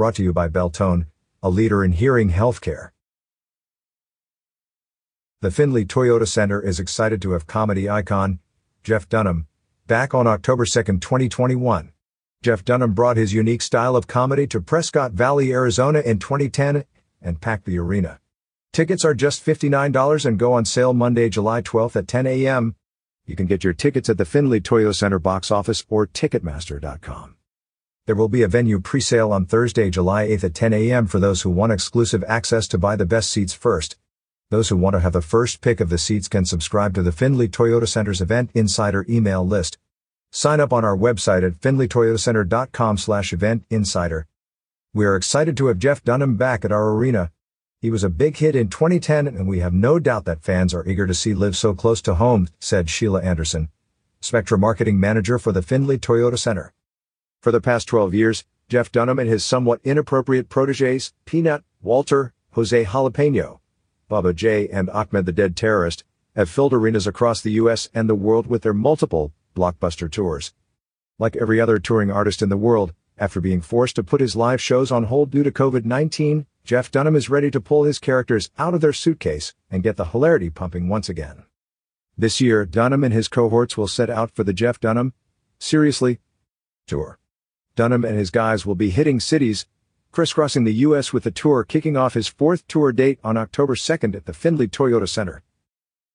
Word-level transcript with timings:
Brought 0.00 0.14
to 0.14 0.22
you 0.22 0.32
by 0.32 0.48
Beltone, 0.48 1.08
a 1.42 1.50
leader 1.50 1.84
in 1.84 1.92
hearing 1.92 2.30
healthcare. 2.30 2.92
The 5.42 5.50
Findlay 5.50 5.84
Toyota 5.84 6.26
Center 6.26 6.58
is 6.58 6.80
excited 6.80 7.20
to 7.20 7.32
have 7.32 7.46
comedy 7.46 7.86
icon, 7.86 8.38
Jeff 8.82 9.10
Dunham, 9.10 9.46
back 9.86 10.14
on 10.14 10.26
October 10.26 10.64
2, 10.64 10.82
2021. 10.84 11.92
Jeff 12.42 12.64
Dunham 12.64 12.94
brought 12.94 13.18
his 13.18 13.34
unique 13.34 13.60
style 13.60 13.94
of 13.94 14.06
comedy 14.06 14.46
to 14.46 14.62
Prescott 14.62 15.12
Valley, 15.12 15.52
Arizona 15.52 16.00
in 16.00 16.18
2010 16.18 16.86
and 17.20 17.42
packed 17.42 17.66
the 17.66 17.78
arena. 17.78 18.20
Tickets 18.72 19.04
are 19.04 19.12
just 19.12 19.44
$59 19.44 20.24
and 20.24 20.38
go 20.38 20.54
on 20.54 20.64
sale 20.64 20.94
Monday, 20.94 21.28
July 21.28 21.60
12th 21.60 21.96
at 21.96 22.08
10 22.08 22.26
a.m. 22.26 22.74
You 23.26 23.36
can 23.36 23.44
get 23.44 23.64
your 23.64 23.74
tickets 23.74 24.08
at 24.08 24.16
the 24.16 24.24
Findlay 24.24 24.60
Toyota 24.60 24.94
Center 24.94 25.18
box 25.18 25.50
office 25.50 25.84
or 25.90 26.06
Ticketmaster.com. 26.06 27.36
There 28.10 28.16
will 28.16 28.28
be 28.28 28.42
a 28.42 28.48
venue 28.48 28.80
pre-sale 28.80 29.30
on 29.30 29.46
Thursday, 29.46 29.88
July 29.88 30.26
8th 30.26 30.42
at 30.42 30.54
10 30.54 30.72
a.m. 30.72 31.06
for 31.06 31.20
those 31.20 31.42
who 31.42 31.50
want 31.50 31.70
exclusive 31.70 32.24
access 32.26 32.66
to 32.66 32.76
buy 32.76 32.96
the 32.96 33.06
best 33.06 33.30
seats 33.30 33.52
first. 33.52 33.96
Those 34.50 34.68
who 34.68 34.76
want 34.76 34.94
to 34.94 35.00
have 35.00 35.12
the 35.12 35.22
first 35.22 35.60
pick 35.60 35.78
of 35.78 35.90
the 35.90 35.96
seats 35.96 36.26
can 36.26 36.44
subscribe 36.44 36.92
to 36.94 37.04
the 37.04 37.12
Findlay 37.12 37.46
Toyota 37.46 37.86
Center's 37.86 38.20
event 38.20 38.50
insider 38.52 39.06
email 39.08 39.46
list. 39.46 39.78
Sign 40.32 40.58
up 40.58 40.72
on 40.72 40.84
our 40.84 40.96
website 40.96 41.46
at 41.46 41.60
findlaytoyotacenter.com 41.60 42.98
slash 42.98 43.32
event 43.32 43.64
insider. 43.70 44.26
We 44.92 45.06
are 45.06 45.14
excited 45.14 45.56
to 45.58 45.68
have 45.68 45.78
Jeff 45.78 46.02
Dunham 46.02 46.34
back 46.34 46.64
at 46.64 46.72
our 46.72 46.90
arena. 46.90 47.30
He 47.80 47.92
was 47.92 48.02
a 48.02 48.10
big 48.10 48.38
hit 48.38 48.56
in 48.56 48.70
2010 48.70 49.28
and 49.28 49.46
we 49.46 49.60
have 49.60 49.72
no 49.72 50.00
doubt 50.00 50.24
that 50.24 50.42
fans 50.42 50.74
are 50.74 50.84
eager 50.84 51.06
to 51.06 51.14
see 51.14 51.32
live 51.32 51.56
so 51.56 51.74
close 51.74 52.02
to 52.02 52.16
home, 52.16 52.48
said 52.58 52.90
Sheila 52.90 53.22
Anderson, 53.22 53.68
Spectra 54.20 54.58
marketing 54.58 54.98
manager 54.98 55.38
for 55.38 55.52
the 55.52 55.62
Findlay 55.62 55.98
Toyota 55.98 56.36
Center. 56.36 56.72
For 57.40 57.50
the 57.50 57.60
past 57.60 57.88
12 57.88 58.12
years, 58.12 58.44
Jeff 58.68 58.92
Dunham 58.92 59.18
and 59.18 59.28
his 59.28 59.42
somewhat 59.44 59.80
inappropriate 59.82 60.50
proteges, 60.50 61.14
Peanut, 61.24 61.64
Walter, 61.80 62.34
Jose 62.50 62.84
Jalapeno, 62.84 63.60
Bubba 64.10 64.34
J, 64.34 64.68
and 64.68 64.90
Ahmed 64.90 65.24
the 65.24 65.32
Dead 65.32 65.56
Terrorist, 65.56 66.04
have 66.36 66.50
filled 66.50 66.74
arenas 66.74 67.06
across 67.06 67.40
the 67.40 67.52
U.S. 67.52 67.88
and 67.94 68.10
the 68.10 68.14
world 68.14 68.46
with 68.46 68.60
their 68.60 68.74
multiple, 68.74 69.32
blockbuster 69.56 70.10
tours. 70.10 70.52
Like 71.18 71.34
every 71.36 71.58
other 71.58 71.78
touring 71.78 72.10
artist 72.10 72.42
in 72.42 72.50
the 72.50 72.58
world, 72.58 72.92
after 73.16 73.40
being 73.40 73.62
forced 73.62 73.96
to 73.96 74.04
put 74.04 74.20
his 74.20 74.36
live 74.36 74.60
shows 74.60 74.90
on 74.90 75.04
hold 75.04 75.30
due 75.30 75.42
to 75.42 75.50
COVID-19, 75.50 76.44
Jeff 76.62 76.90
Dunham 76.90 77.16
is 77.16 77.30
ready 77.30 77.50
to 77.50 77.60
pull 77.60 77.84
his 77.84 77.98
characters 77.98 78.50
out 78.58 78.74
of 78.74 78.82
their 78.82 78.92
suitcase 78.92 79.54
and 79.70 79.82
get 79.82 79.96
the 79.96 80.06
hilarity 80.06 80.50
pumping 80.50 80.90
once 80.90 81.08
again. 81.08 81.44
This 82.18 82.40
year, 82.42 82.66
Dunham 82.66 83.02
and 83.02 83.14
his 83.14 83.28
cohorts 83.28 83.78
will 83.78 83.88
set 83.88 84.10
out 84.10 84.30
for 84.30 84.44
the 84.44 84.52
Jeff 84.52 84.78
Dunham 84.78 85.14
Seriously 85.58 86.20
tour. 86.86 87.19
Dunham 87.76 88.04
and 88.04 88.16
his 88.16 88.30
guys 88.30 88.66
will 88.66 88.74
be 88.74 88.90
hitting 88.90 89.20
cities, 89.20 89.66
crisscrossing 90.12 90.64
the 90.64 90.74
U.S. 90.74 91.12
with 91.12 91.24
the 91.24 91.30
tour 91.30 91.64
kicking 91.64 91.96
off 91.96 92.14
his 92.14 92.28
fourth 92.28 92.66
tour 92.66 92.92
date 92.92 93.18
on 93.22 93.36
October 93.36 93.74
2nd 93.74 94.14
at 94.14 94.26
the 94.26 94.32
Findlay 94.32 94.66
Toyota 94.66 95.08
Center. 95.08 95.42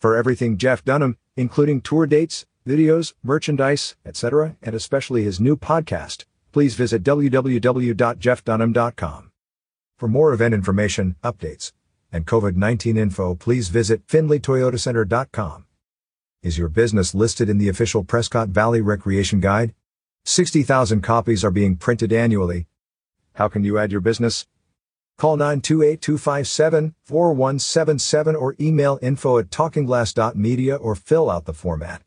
For 0.00 0.16
everything 0.16 0.58
Jeff 0.58 0.84
Dunham, 0.84 1.16
including 1.36 1.80
tour 1.80 2.06
dates, 2.06 2.46
videos, 2.66 3.14
merchandise, 3.22 3.96
etc., 4.04 4.56
and 4.62 4.74
especially 4.74 5.22
his 5.22 5.40
new 5.40 5.56
podcast, 5.56 6.24
please 6.52 6.74
visit 6.74 7.02
www.jeffdunham.com. 7.02 9.30
For 9.98 10.08
more 10.08 10.32
event 10.32 10.52
information, 10.52 11.16
updates, 11.22 11.72
and 12.12 12.26
COVID-19 12.26 12.98
info, 12.98 13.34
please 13.34 13.68
visit 13.68 14.06
findlaytoyotacenter.com. 14.06 15.66
Is 16.42 16.58
your 16.58 16.68
business 16.68 17.14
listed 17.14 17.48
in 17.48 17.58
the 17.58 17.68
official 17.68 18.04
Prescott 18.04 18.50
Valley 18.50 18.80
Recreation 18.80 19.40
Guide? 19.40 19.74
60,000 20.28 21.02
copies 21.02 21.44
are 21.44 21.52
being 21.52 21.76
printed 21.76 22.12
annually. 22.12 22.66
How 23.34 23.46
can 23.46 23.62
you 23.62 23.78
add 23.78 23.92
your 23.92 24.00
business? 24.00 24.44
Call 25.16 25.36
928-257-4177 25.36 28.34
or 28.34 28.56
email 28.58 28.98
info 29.00 29.38
at 29.38 29.50
talkingglass.media 29.50 30.74
or 30.74 30.96
fill 30.96 31.30
out 31.30 31.44
the 31.44 31.54
format. 31.54 32.02